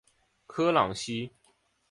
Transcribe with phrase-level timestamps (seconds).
[0.47, 1.31] 科朗西。